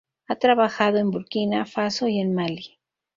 Ha 0.27 0.35
trabajado 0.35 0.97
en 0.97 1.11
Burkina 1.11 1.63
Faso 1.67 2.07
y 2.07 2.19
en 2.19 2.33
Mali. 2.33 2.79